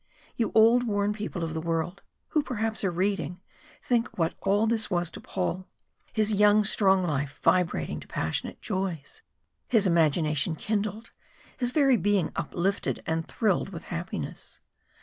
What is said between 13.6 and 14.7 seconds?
with happiness!